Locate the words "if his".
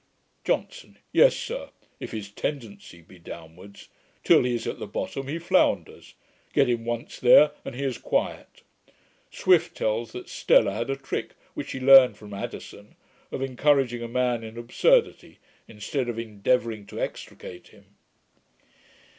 1.99-2.31